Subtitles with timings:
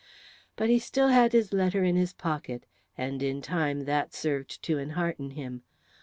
[0.55, 2.65] But he still had his letter in his pocket,
[2.97, 5.61] and in time that served to enhearten him.